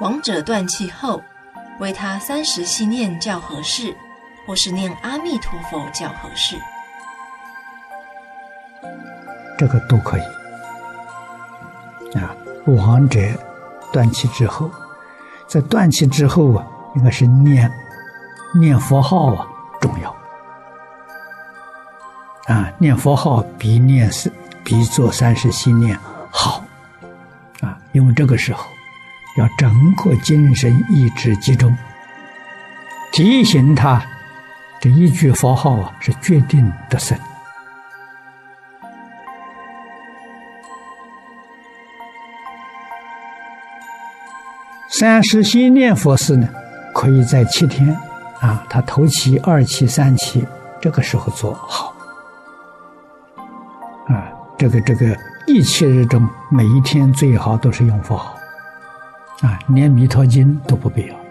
[0.00, 1.22] 亡者断气后，
[1.78, 3.96] 为他三时系念较合适，
[4.46, 6.56] 或是念阿弥陀佛较合适。
[9.56, 10.22] 这个都可以。
[12.18, 12.36] 啊，
[12.66, 13.20] 亡者
[13.90, 14.70] 断气之后，
[15.48, 17.72] 在断气之后啊，应该是念
[18.54, 19.46] 念佛号啊
[19.80, 20.14] 重要。
[22.46, 24.30] 啊，念佛号比念是
[24.62, 25.98] 比做三时系念
[26.30, 26.62] 好。
[27.62, 28.66] 啊，因为这个时候
[29.36, 31.76] 要整个精神意志集中，
[33.12, 34.02] 提醒他
[34.80, 37.18] 这一句佛号啊是决定得胜。
[44.88, 46.48] 三时心念佛事呢，
[46.94, 47.94] 可以在七天
[48.40, 50.46] 啊，他头七、二七、三七
[50.80, 51.94] 这个时候做好。
[54.08, 55.14] 啊，这个这个
[55.46, 58.38] 一七日中每一天最好都是用佛号，
[59.42, 61.25] 啊，连弥陀经都不必要。